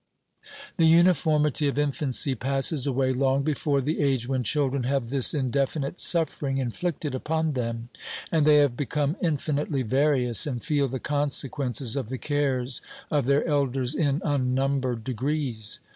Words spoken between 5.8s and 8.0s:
suffering inflicted upon them;